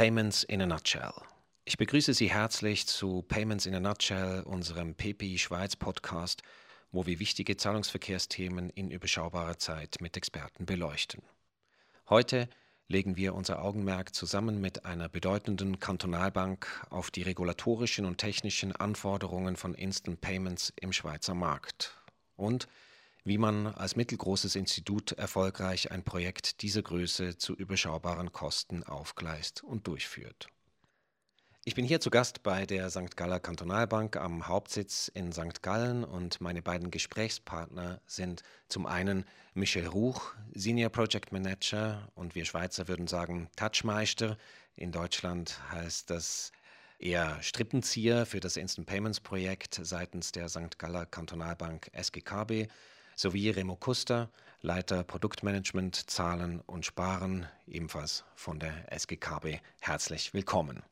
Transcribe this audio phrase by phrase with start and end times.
[0.00, 1.12] Payments in a Nutshell.
[1.66, 6.40] Ich begrüße Sie herzlich zu Payments in a Nutshell, unserem PPI Schweiz Podcast,
[6.90, 11.22] wo wir wichtige Zahlungsverkehrsthemen in überschaubarer Zeit mit Experten beleuchten.
[12.08, 12.48] Heute
[12.88, 19.56] legen wir unser Augenmerk zusammen mit einer bedeutenden Kantonalbank auf die regulatorischen und technischen Anforderungen
[19.56, 21.94] von Instant Payments im Schweizer Markt
[22.36, 22.68] und
[23.24, 29.86] wie man als mittelgroßes Institut erfolgreich ein Projekt dieser Größe zu überschaubaren Kosten aufgleist und
[29.86, 30.48] durchführt.
[31.62, 33.18] Ich bin hier zu Gast bei der St.
[33.18, 35.62] Galler Kantonalbank am Hauptsitz in St.
[35.62, 42.46] Gallen und meine beiden Gesprächspartner sind zum einen Michel Ruch, Senior Project Manager und wir
[42.46, 44.38] Schweizer würden sagen Touchmeister.
[44.74, 46.50] In Deutschland heißt das
[46.98, 50.78] eher Strippenzieher für das Instant Payments Projekt seitens der St.
[50.78, 52.68] Galler Kantonalbank SGKB
[53.20, 54.30] sowie Remo Kuster,
[54.62, 59.58] Leiter Produktmanagement, Zahlen und Sparen, ebenfalls von der SGKB.
[59.80, 60.82] Herzlich willkommen.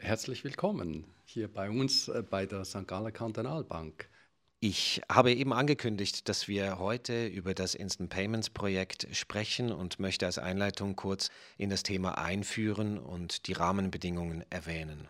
[0.00, 2.88] Herzlich willkommen hier bei uns äh, bei der St.
[2.88, 4.08] Galler Kantonalbank.
[4.58, 10.26] Ich habe eben angekündigt, dass wir heute über das Instant Payments Projekt sprechen und möchte
[10.26, 15.06] als Einleitung kurz in das Thema einführen und die Rahmenbedingungen erwähnen.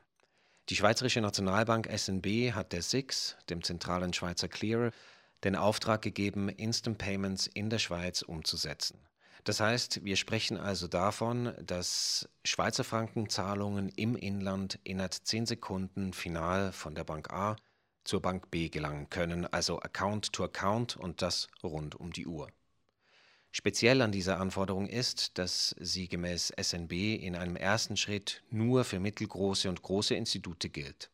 [0.68, 4.92] Die Schweizerische Nationalbank SNB hat der SIX, dem zentralen Schweizer Clearer,
[5.44, 8.98] den Auftrag gegeben, Instant Payments in der Schweiz umzusetzen.
[9.44, 16.72] Das heißt, wir sprechen also davon, dass Schweizer Frankenzahlungen im Inland innerhalb 10 Sekunden final
[16.72, 17.56] von der Bank A
[18.04, 22.48] zur Bank B gelangen können, also Account to Account und das rund um die Uhr.
[23.50, 29.00] Speziell an dieser Anforderung ist, dass sie gemäß SNB in einem ersten Schritt nur für
[29.00, 31.10] mittelgroße und große Institute gilt.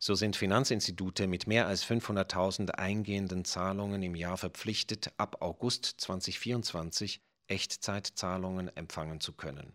[0.00, 7.20] So sind Finanzinstitute mit mehr als 500.000 eingehenden Zahlungen im Jahr verpflichtet, ab August 2024
[7.48, 9.74] Echtzeitzahlungen empfangen zu können.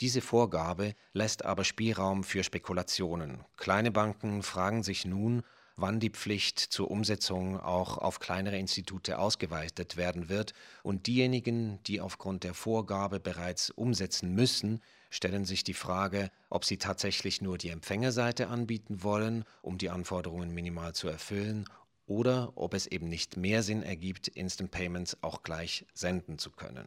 [0.00, 3.44] Diese Vorgabe lässt aber Spielraum für Spekulationen.
[3.56, 5.42] Kleine Banken fragen sich nun,
[5.76, 12.00] wann die Pflicht zur Umsetzung auch auf kleinere Institute ausgeweitet werden wird, und diejenigen, die
[12.00, 17.70] aufgrund der Vorgabe bereits umsetzen müssen, stellen sich die Frage, ob sie tatsächlich nur die
[17.70, 21.66] Empfängerseite anbieten wollen, um die Anforderungen minimal zu erfüllen,
[22.06, 26.86] oder ob es eben nicht mehr Sinn ergibt, Instant Payments auch gleich senden zu können.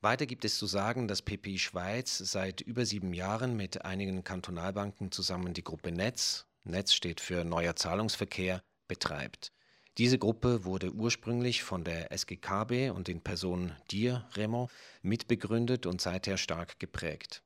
[0.00, 5.10] Weiter gibt es zu sagen, dass PPI Schweiz seit über sieben Jahren mit einigen Kantonalbanken
[5.10, 9.52] zusammen die Gruppe Netz, Netz steht für Neuer Zahlungsverkehr, betreibt.
[9.98, 14.68] Diese Gruppe wurde ursprünglich von der SGKB und in Person dir, Remo,
[15.02, 17.42] mitbegründet und seither stark geprägt.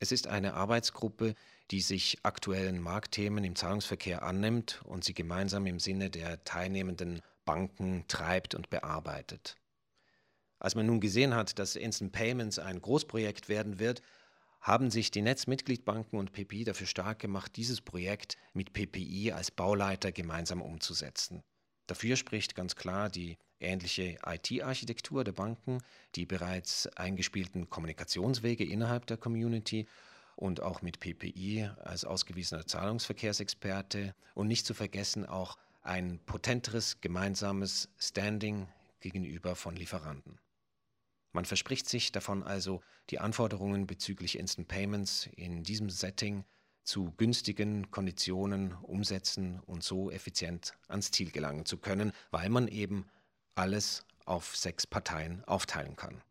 [0.00, 1.34] Es ist eine Arbeitsgruppe,
[1.70, 8.04] die sich aktuellen Marktthemen im Zahlungsverkehr annimmt und sie gemeinsam im Sinne der teilnehmenden Banken
[8.08, 9.56] treibt und bearbeitet.
[10.58, 14.02] Als man nun gesehen hat, dass Instant Payments ein Großprojekt werden wird,
[14.60, 20.12] haben sich die Netzmitgliedbanken und PPI dafür stark gemacht, dieses Projekt mit PPI als Bauleiter
[20.12, 21.42] gemeinsam umzusetzen.
[21.86, 25.80] Dafür spricht ganz klar die ähnliche IT-Architektur der Banken,
[26.14, 29.86] die bereits eingespielten Kommunikationswege innerhalb der Community
[30.36, 37.88] und auch mit PPI als ausgewiesener Zahlungsverkehrsexperte und nicht zu vergessen auch ein potenteres gemeinsames
[37.98, 38.68] Standing
[39.00, 40.38] gegenüber von Lieferanten.
[41.32, 42.80] Man verspricht sich davon also,
[43.10, 46.44] die Anforderungen bezüglich Instant Payments in diesem Setting
[46.84, 53.06] zu günstigen Konditionen umsetzen und so effizient ans Ziel gelangen zu können, weil man eben
[53.54, 56.22] alles auf sechs Parteien aufteilen kann.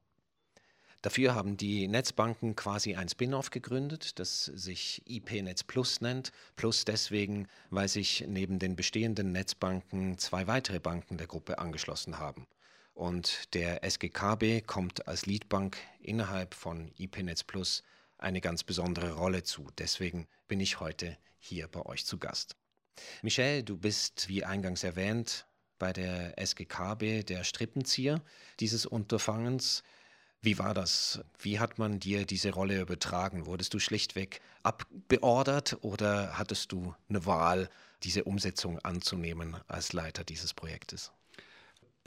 [1.03, 6.31] Dafür haben die Netzbanken quasi ein Spin-off gegründet, das sich IP Netz Plus nennt.
[6.55, 12.47] Plus deswegen, weil sich neben den bestehenden Netzbanken zwei weitere Banken der Gruppe angeschlossen haben.
[12.97, 17.83] Und der SGKB kommt als Leadbank innerhalb von IP Netz Plus
[18.17, 19.67] eine ganz besondere Rolle zu.
[19.77, 22.55] Deswegen bin ich heute hier bei euch zu Gast.
[23.21, 25.45] Michel, du bist, wie eingangs erwähnt,
[25.77, 28.19] bei der SGKB der Strippenzieher
[28.59, 29.83] dieses Unterfangens.
[30.41, 31.21] Wie war das?
[31.37, 33.45] Wie hat man dir diese Rolle übertragen?
[33.45, 37.69] Wurdest du schlichtweg abbeordert oder hattest du eine Wahl,
[38.01, 41.11] diese Umsetzung anzunehmen als Leiter dieses Projektes?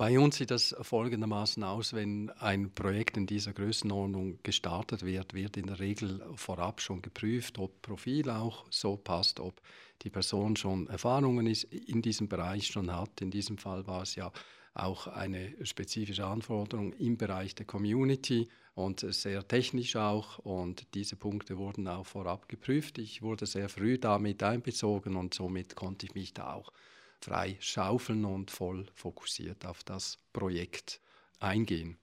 [0.01, 5.59] Bei uns sieht das folgendermaßen aus, wenn ein Projekt in dieser Größenordnung gestartet wird, wird
[5.59, 9.61] in der Regel vorab schon geprüft, ob Profil auch so passt, ob
[10.01, 13.21] die Person schon Erfahrungen in diesem Bereich schon hat.
[13.21, 14.33] In diesem Fall war es ja
[14.73, 20.39] auch eine spezifische Anforderung im Bereich der Community und sehr technisch auch.
[20.39, 22.97] Und diese Punkte wurden auch vorab geprüft.
[22.97, 26.73] Ich wurde sehr früh damit einbezogen und somit konnte ich mich da auch
[27.25, 31.01] frei schaufeln und voll fokussiert auf das Projekt
[31.39, 31.99] eingehen.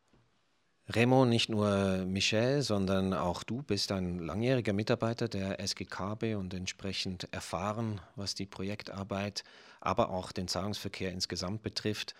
[0.89, 7.27] Remo, nicht nur Michel, sondern auch du bist ein langjähriger Mitarbeiter der SGKB und entsprechend
[7.33, 9.43] erfahren, was die Projektarbeit,
[9.81, 12.15] aber auch den Zahlungsverkehr insgesamt betrifft.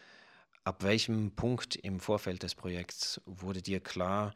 [0.65, 4.33] Ab welchem Punkt im Vorfeld des Projekts wurde dir klar,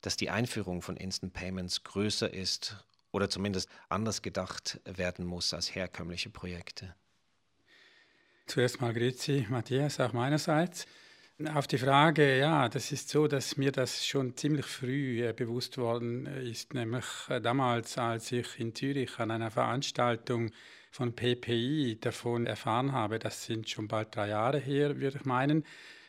[0.00, 5.72] dass die Einführung von Instant Payments größer ist oder zumindest anders gedacht werden muss als
[5.72, 6.96] herkömmliche Projekte?
[8.48, 10.86] Zuerst mal grüezi Matthias, auch meinerseits.
[11.54, 15.76] Auf die Frage, ja, das ist so, dass mir das schon ziemlich früh äh, bewusst
[15.76, 20.50] worden ist, nämlich äh, damals, als ich in Zürich an einer Veranstaltung
[20.90, 25.62] von PPI davon erfahren habe, das sind schon bald drei Jahre her, würde ich meinen,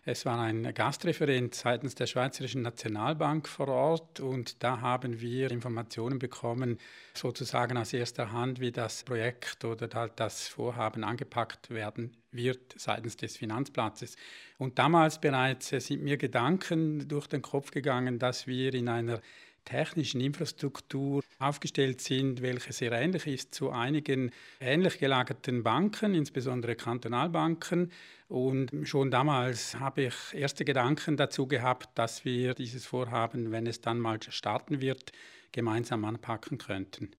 [0.10, 6.18] es war ein Gastreferent seitens der Schweizerischen Nationalbank vor Ort und da haben wir Informationen
[6.18, 6.80] bekommen,
[7.14, 13.38] sozusagen aus erster Hand, wie das Projekt oder das Vorhaben angepackt werden wird seitens des
[13.38, 14.16] Finanzplatzes.
[14.58, 19.22] Und damals bereits sind mir Gedanken durch den Kopf gegangen, dass wir in einer
[19.69, 27.92] technischen Infrastruktur aufgestellt sind, welche sehr ähnlich ist zu einigen ähnlich gelagerten Banken, insbesondere Kantonalbanken.
[28.27, 33.81] Und schon damals habe ich erste Gedanken dazu gehabt, dass wir dieses Vorhaben, wenn es
[33.81, 35.12] dann mal starten wird,
[35.51, 37.12] gemeinsam anpacken könnten.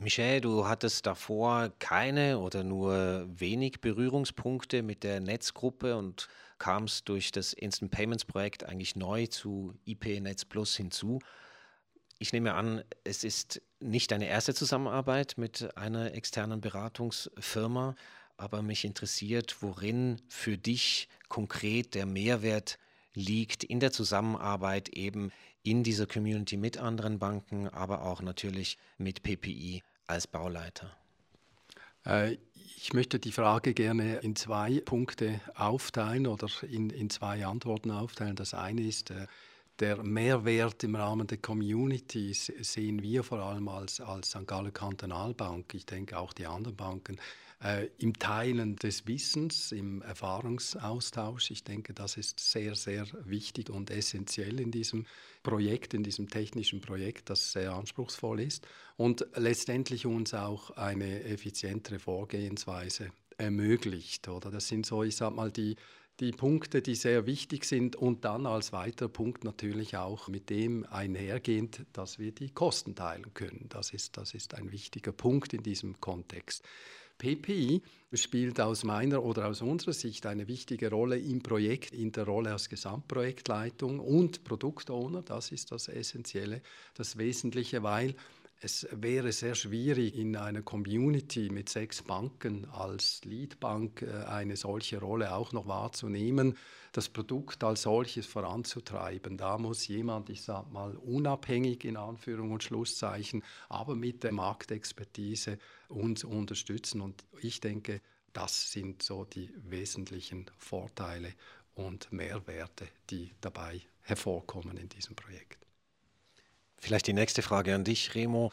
[0.00, 6.28] Michel, du hattest davor keine oder nur wenig Berührungspunkte mit der Netzgruppe und
[6.58, 11.18] kamst durch das Instant Payments Projekt eigentlich neu zu IP Netz Plus hinzu.
[12.20, 17.94] Ich nehme an, es ist nicht deine erste Zusammenarbeit mit einer externen Beratungsfirma,
[18.36, 22.78] aber mich interessiert, worin für dich konkret der Mehrwert
[23.14, 25.30] liegt in der Zusammenarbeit eben
[25.62, 30.96] in dieser Community mit anderen Banken, aber auch natürlich mit PPI als Bauleiter.
[32.04, 32.38] Äh,
[32.76, 38.36] ich möchte die Frage gerne in zwei Punkte aufteilen oder in, in zwei Antworten aufteilen.
[38.36, 39.26] Das eine ist, äh,
[39.80, 44.46] der Mehrwert im Rahmen der Community sehen wir vor allem als, als St.
[44.46, 47.18] Galler Kantonalbank, ich denke auch die anderen Banken,
[47.62, 51.50] äh, im Teilen des Wissens, im Erfahrungsaustausch.
[51.50, 55.06] Ich denke, das ist sehr, sehr wichtig und essentiell in diesem
[55.42, 58.66] Projekt, in diesem technischen Projekt, das sehr anspruchsvoll ist
[58.96, 64.28] und letztendlich uns auch eine effizientere Vorgehensweise ermöglicht.
[64.28, 65.76] Oder das sind so, ich sag mal, die
[66.20, 70.84] die Punkte, die sehr wichtig sind und dann als weiterer Punkt natürlich auch mit dem
[70.86, 73.66] einhergehend, dass wir die Kosten teilen können.
[73.68, 76.64] Das ist, das ist ein wichtiger Punkt in diesem Kontext.
[77.18, 77.82] PPI
[78.12, 82.52] spielt aus meiner oder aus unserer Sicht eine wichtige Rolle im Projekt, in der Rolle
[82.52, 85.22] als Gesamtprojektleitung und Produktowner.
[85.22, 86.62] Das ist das Essentielle,
[86.94, 88.14] das Wesentliche, weil
[88.60, 94.98] es wäre sehr schwierig, in einer Community mit sechs Banken als Leadbank äh, eine solche
[94.98, 96.56] Rolle auch noch wahrzunehmen,
[96.92, 99.36] das Produkt als solches voranzutreiben.
[99.36, 105.58] Da muss jemand, ich sage mal, unabhängig in Anführung und Schlusszeichen, aber mit der Marktexpertise
[105.88, 107.00] uns unterstützen.
[107.00, 108.00] Und ich denke,
[108.32, 111.32] das sind so die wesentlichen Vorteile
[111.74, 115.67] und Mehrwerte, die dabei hervorkommen in diesem Projekt.
[116.80, 118.52] Vielleicht die nächste Frage an dich, Remo.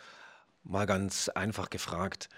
[0.63, 2.29] Mal ganz einfach gefragt.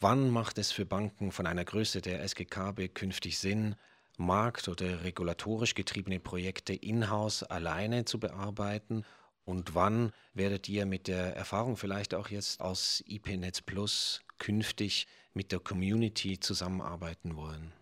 [0.00, 3.76] Wann macht es für Banken von einer Größe der SGKB künftig Sinn,
[4.18, 9.04] markt- oder regulatorisch getriebene Projekte in-house alleine zu bearbeiten?
[9.44, 15.52] Und wann werdet ihr mit der Erfahrung vielleicht auch jetzt aus IP-Netz Plus künftig mit
[15.52, 17.72] der Community zusammenarbeiten wollen?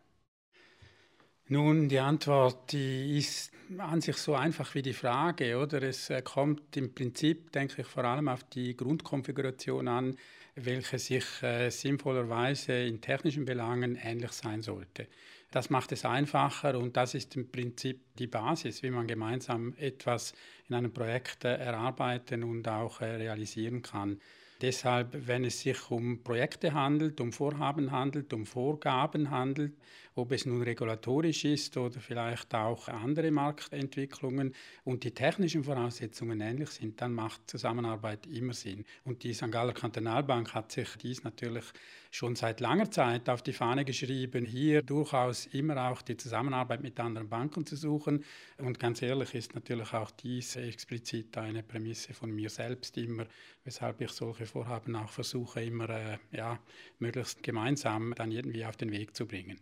[1.49, 5.83] Nun, die Antwort die ist an sich so einfach wie die Frage, oder?
[5.83, 10.17] Es äh, kommt im Prinzip, denke ich, vor allem auf die Grundkonfiguration an,
[10.55, 15.07] welche sich äh, sinnvollerweise in technischen Belangen ähnlich sein sollte.
[15.51, 20.33] Das macht es einfacher und das ist im Prinzip die Basis, wie man gemeinsam etwas
[20.69, 24.19] in einem Projekt äh, erarbeiten und auch äh, realisieren kann.
[24.63, 29.75] Deshalb, wenn es sich um Projekte handelt, um Vorhaben handelt, um Vorgaben handelt,
[30.17, 34.55] ob es nun regulatorisch ist oder vielleicht auch andere Marktentwicklungen
[34.85, 38.85] und die technischen Voraussetzungen ähnlich sind, dann macht Zusammenarbeit immer Sinn.
[39.05, 39.51] Und die St.
[39.51, 41.65] Galler Kantonalbank hat sich dies natürlich
[42.13, 47.01] schon seit langer Zeit auf die Fahne geschrieben, hier durchaus immer auch die Zusammenarbeit mit
[47.01, 48.25] anderen Banken zu suchen.
[48.59, 53.27] Und ganz ehrlich ist natürlich auch dies explizit eine Prämisse von mir selbst immer,
[53.65, 56.61] weshalb ich solche Vorhaben auch versuche, immer äh, ja,
[57.01, 59.59] möglichst gemeinsam dann irgendwie auf den Weg zu bringen.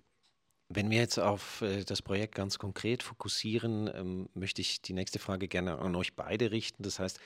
[0.74, 5.18] Wenn wir jetzt auf äh, das Projekt ganz konkret fokussieren, ähm, möchte ich die nächste
[5.18, 6.82] Frage gerne an euch beide richten.
[6.82, 7.18] Das heißt,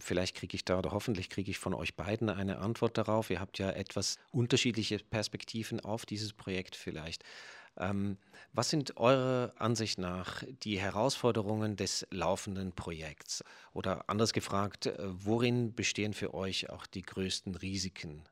[0.00, 3.30] Vielleicht kriege ich da oder hoffentlich kriege ich von euch beiden eine Antwort darauf.
[3.30, 7.24] Ihr habt ja etwas unterschiedliche Perspektiven auf dieses Projekt vielleicht.
[7.78, 8.18] Ähm,
[8.52, 13.42] was sind eurer Ansicht nach die Herausforderungen des laufenden Projekts?
[13.72, 18.24] Oder anders gefragt, äh, worin bestehen für euch auch die größten Risiken?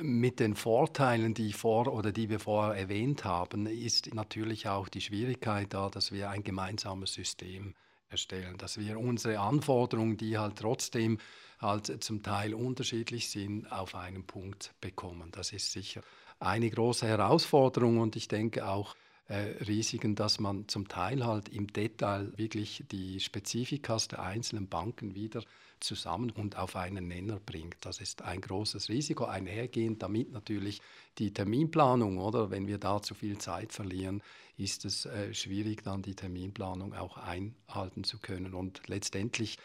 [0.00, 5.00] Mit den Vorteilen, die, vor, oder die wir vorher erwähnt haben, ist natürlich auch die
[5.00, 7.74] Schwierigkeit da, dass wir ein gemeinsames System
[8.08, 11.18] erstellen, dass wir unsere Anforderungen, die halt trotzdem
[11.60, 15.30] halt zum Teil unterschiedlich sind, auf einen Punkt bekommen.
[15.32, 16.02] Das ist sicher
[16.38, 18.94] eine große Herausforderung und ich denke auch
[19.34, 25.42] Risiken, dass man zum Teil halt im Detail wirklich die Spezifikas der einzelnen Banken wieder
[25.80, 27.76] zusammen und auf einen Nenner bringt.
[27.82, 30.80] Das ist ein großes Risiko, einhergehend damit natürlich
[31.18, 32.50] die Terminplanung, oder?
[32.50, 34.22] Wenn wir da zu viel Zeit verlieren,
[34.56, 38.54] ist es äh, schwierig, dann die Terminplanung auch einhalten zu können.
[38.54, 39.58] Und letztendlich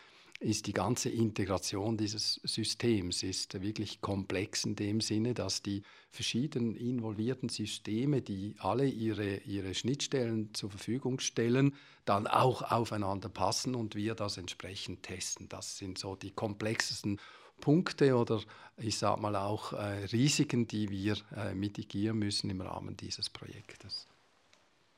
[0.43, 6.75] ist die ganze Integration dieses Systems ist wirklich komplex in dem Sinne, dass die verschiedenen
[6.75, 11.73] involvierten Systeme, die alle ihre, ihre Schnittstellen zur Verfügung stellen,
[12.05, 15.47] dann auch aufeinander passen und wir das entsprechend testen.
[15.49, 17.19] Das sind so die komplexesten
[17.61, 18.41] Punkte oder
[18.77, 24.07] ich sage mal auch äh, Risiken, die wir äh, mitigieren müssen im Rahmen dieses Projektes.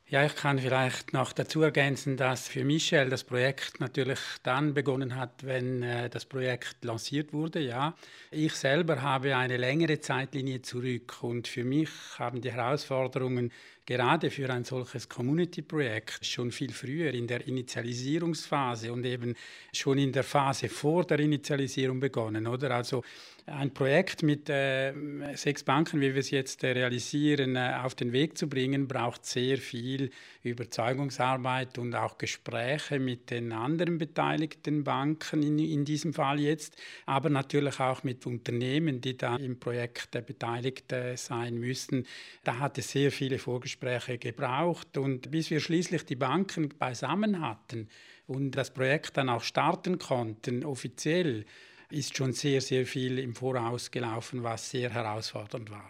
[0.08, 5.16] Ja, ich kann vielleicht noch dazu ergänzen, dass für Michel das Projekt natürlich dann begonnen
[5.16, 7.60] hat, wenn äh, das Projekt lanciert wurde.
[7.60, 7.96] Ja,
[8.30, 13.52] ich selber habe eine längere Zeitlinie zurück und für mich haben die Herausforderungen
[13.86, 19.36] gerade für ein solches Community-Projekt schon viel früher in der Initialisierungsphase und eben
[19.74, 22.72] schon in der Phase vor der Initialisierung begonnen, oder?
[22.72, 23.04] Also
[23.48, 24.92] ein Projekt mit äh,
[25.36, 29.24] sechs Banken, wie wir es jetzt äh, realisieren, äh, auf den Weg zu bringen, braucht
[29.26, 29.95] sehr viel
[30.44, 36.76] Überzeugungsarbeit und auch Gespräche mit den anderen beteiligten Banken in, in diesem Fall jetzt,
[37.06, 42.06] aber natürlich auch mit Unternehmen, die da im Projekt äh, beteiligt sein müssen.
[42.44, 47.90] Da hat es sehr viele Vorgespräche gebraucht und bis wir schließlich die Banken beisammen hatten
[48.28, 51.46] und das Projekt dann auch starten konnten, offiziell,
[51.90, 55.90] ist schon sehr, sehr viel im Voraus gelaufen, was sehr herausfordernd war.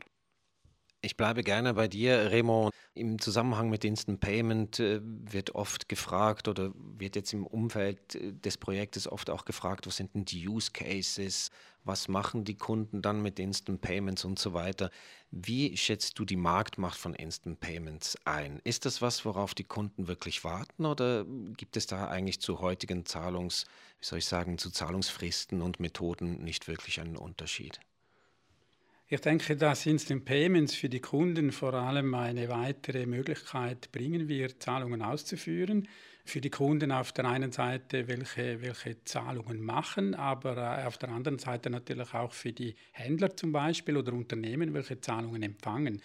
[1.06, 2.72] Ich bleibe gerne bei dir, Remo.
[2.96, 8.34] Im Zusammenhang mit Instant Payment äh, wird oft gefragt oder wird jetzt im Umfeld äh,
[8.34, 11.52] des Projektes oft auch gefragt, was sind denn die Use Cases,
[11.84, 14.90] was machen die Kunden dann mit Instant Payments und so weiter.
[15.30, 18.60] Wie schätzt du die Marktmacht von Instant Payments ein?
[18.64, 21.24] Ist das was, worauf die Kunden wirklich warten oder
[21.56, 23.66] gibt es da eigentlich zu heutigen Zahlungs,
[24.00, 27.80] wie soll ich sagen, zu Zahlungsfristen und Methoden nicht wirklich einen Unterschied?
[29.16, 34.62] Ich denke, dass Instant Payments für die Kunden vor allem eine weitere Möglichkeit bringen wird,
[34.62, 35.88] Zahlungen auszuführen.
[36.26, 41.12] Für die Kunden auf der einen Seite, welche, welche Zahlungen machen, aber äh, auf der
[41.12, 46.02] anderen Seite natürlich auch für die Händler zum Beispiel oder Unternehmen, welche Zahlungen empfangen.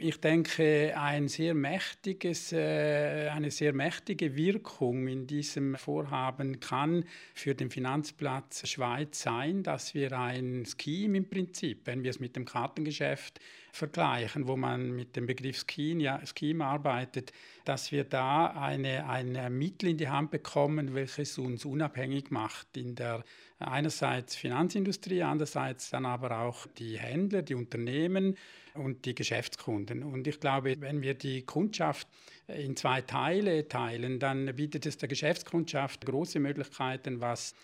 [0.00, 7.54] Ich denke, ein sehr mächtiges, äh, eine sehr mächtige Wirkung in diesem Vorhaben kann für
[7.54, 12.44] den Finanzplatz Schweiz sein, dass wir ein Scheme im Prinzip, wenn wir es mit dem
[12.44, 13.40] Kartengeschäft
[13.78, 17.32] vergleichen, wo man mit dem Begriff Scheme, ja, Scheme arbeitet,
[17.64, 22.94] dass wir da eine, ein Mittel in die Hand bekommen, welches uns unabhängig macht in
[22.94, 23.24] der
[23.58, 28.36] einerseits Finanzindustrie, andererseits dann aber auch die Händler, die Unternehmen
[28.74, 30.02] und die Geschäftskunden.
[30.02, 32.06] Und ich glaube, wenn wir die Kundschaft
[32.46, 37.54] in zwei Teile teilen, dann bietet es der Geschäftskundschaft große Möglichkeiten, was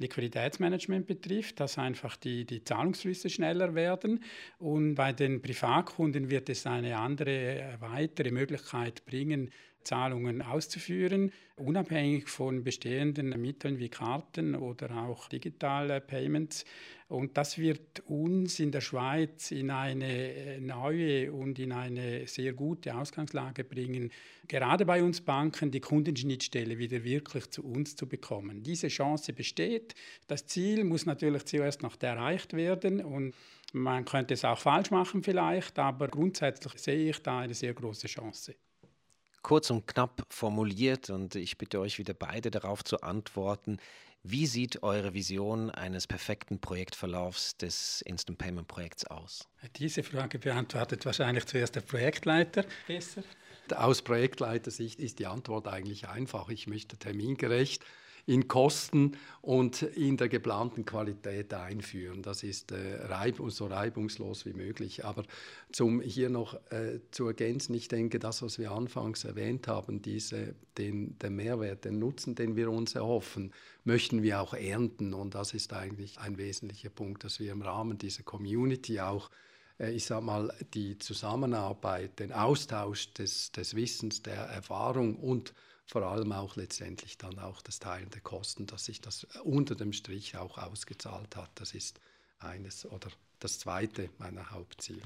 [0.00, 4.24] Liquiditätsmanagement betrifft, dass einfach die, die Zahlungsflüsse schneller werden.
[4.58, 9.50] Und bei den Privatkunden wird es eine andere, weitere Möglichkeit bringen,
[9.84, 16.64] Zahlungen auszuführen, unabhängig von bestehenden Mitteln wie Karten oder auch digitale Payments.
[17.08, 22.94] Und das wird uns in der Schweiz in eine neue und in eine sehr gute
[22.94, 24.10] Ausgangslage bringen,
[24.46, 28.62] gerade bei uns Banken die Kundenschnittstelle wieder wirklich zu uns zu bekommen.
[28.62, 29.94] Diese Chance besteht.
[30.28, 33.34] Das Ziel muss natürlich zuerst noch erreicht werden und
[33.72, 38.06] man könnte es auch falsch machen vielleicht, aber grundsätzlich sehe ich da eine sehr große
[38.06, 38.54] Chance
[39.42, 43.78] kurz und knapp formuliert und ich bitte euch wieder beide darauf zu antworten.
[44.22, 49.48] Wie sieht eure Vision eines perfekten Projektverlaufs des Instant Payment Projekts aus?
[49.76, 53.22] Diese Frage beantwortet wahrscheinlich zuerst der Projektleiter besser.
[53.74, 56.50] Aus Projektleitersicht ist die Antwort eigentlich einfach.
[56.50, 57.82] Ich möchte termingerecht
[58.26, 62.22] in Kosten und in der geplanten Qualität einführen.
[62.22, 65.04] Das ist äh, reib so reibungslos wie möglich.
[65.04, 65.24] Aber
[65.72, 70.54] zum hier noch äh, zu ergänzen, ich denke, das, was wir anfangs erwähnt haben, diese,
[70.78, 73.52] den, der Mehrwert, den Nutzen, den wir uns erhoffen,
[73.84, 75.14] möchten wir auch ernten.
[75.14, 79.30] Und das ist eigentlich ein wesentlicher Punkt, dass wir im Rahmen dieser Community auch
[79.80, 85.54] äh, ich sage mal, die Zusammenarbeit, den Austausch des, des Wissens, der Erfahrung und
[85.90, 89.92] vor allem auch letztendlich dann auch das Teilen der Kosten, dass sich das unter dem
[89.92, 91.50] Strich auch ausgezahlt hat.
[91.56, 92.00] Das ist
[92.38, 95.02] eines oder das zweite meiner Hauptziele.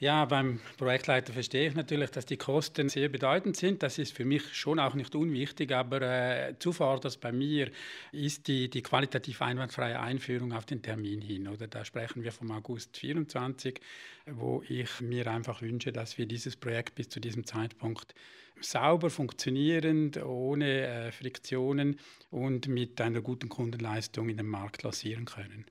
[0.00, 3.82] Ja, beim Projektleiter verstehe ich natürlich, dass die Kosten sehr bedeutend sind.
[3.82, 7.72] Das ist für mich schon auch nicht unwichtig, aber äh, zuvorderst bei mir
[8.12, 11.48] ist die, die qualitativ einwandfreie Einführung auf den Termin hin.
[11.48, 13.80] Oder da sprechen wir vom August 24,
[14.26, 18.14] wo ich mir einfach wünsche, dass wir dieses Projekt bis zu diesem Zeitpunkt
[18.60, 21.98] sauber funktionierend, ohne äh, Friktionen
[22.30, 25.64] und mit einer guten Kundenleistung in den Markt lancieren können.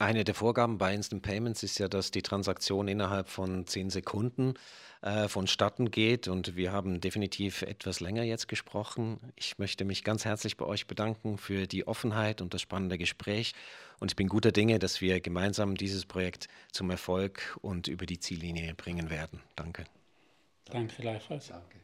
[0.00, 4.54] Eine der Vorgaben bei Instant Payments ist ja, dass die Transaktion innerhalb von zehn Sekunden
[5.02, 9.18] äh, vonstatten geht und wir haben definitiv etwas länger jetzt gesprochen.
[9.36, 13.52] Ich möchte mich ganz herzlich bei euch bedanken für die Offenheit und das spannende Gespräch
[13.98, 18.18] und ich bin guter Dinge, dass wir gemeinsam dieses Projekt zum Erfolg und über die
[18.18, 19.42] Ziellinie bringen werden.
[19.54, 19.84] Danke.
[20.64, 21.48] Danke gleichfalls.
[21.48, 21.76] Danke.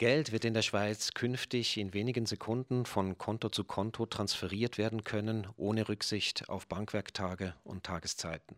[0.00, 5.04] Geld wird in der Schweiz künftig in wenigen Sekunden von Konto zu Konto transferiert werden
[5.04, 8.56] können, ohne Rücksicht auf Bankwerktage und Tageszeiten.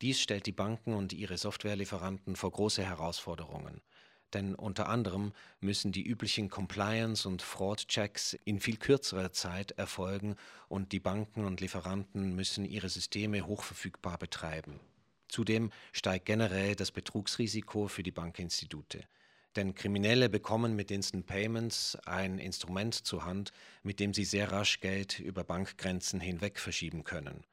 [0.00, 3.80] Dies stellt die Banken und ihre Softwarelieferanten vor große Herausforderungen.
[4.32, 10.36] Denn unter anderem müssen die üblichen Compliance- und Fraud-Checks in viel kürzerer Zeit erfolgen
[10.68, 14.78] und die Banken und Lieferanten müssen ihre Systeme hochverfügbar betreiben.
[15.26, 19.02] Zudem steigt generell das Betrugsrisiko für die Bankinstitute.
[19.56, 23.50] Denn Kriminelle bekommen mit Instant Payments ein Instrument zur Hand,
[23.82, 27.44] mit dem sie sehr rasch Geld über Bankgrenzen hinweg verschieben können.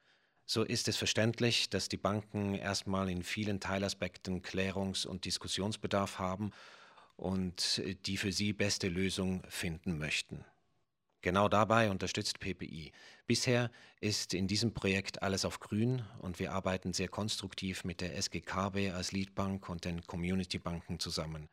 [0.45, 6.51] So ist es verständlich, dass die Banken erstmal in vielen Teilaspekten Klärungs- und Diskussionsbedarf haben
[7.17, 10.45] und die für sie beste Lösung finden möchten.
[11.21, 12.91] Genau dabei unterstützt PPI.
[13.25, 18.15] Bisher ist in diesem Projekt alles auf grün und wir arbeiten sehr konstruktiv mit der
[18.15, 21.49] SGKB als Leadbank und den Community-Banken zusammen.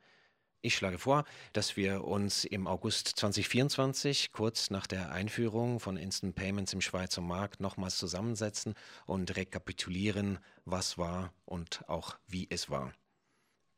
[0.64, 6.35] Ich schlage vor, dass wir uns im August 2024, kurz nach der Einführung von Instant
[6.37, 8.73] Payments im Schweizer Markt, nochmals zusammensetzen
[9.04, 12.95] und rekapitulieren, was war und auch wie es war.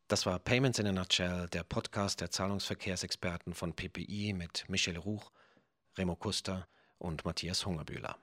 [0.06, 5.32] Das war Payments in a Nutshell, der Podcast der Zahlungsverkehrsexperten von PPI mit Michel Ruch,
[5.98, 8.16] Remo Kuster und Matthias Hungerbühler.